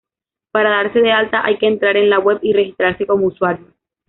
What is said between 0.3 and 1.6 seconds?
Para darse de alta hay